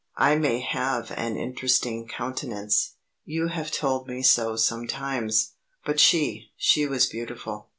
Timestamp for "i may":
0.17-0.61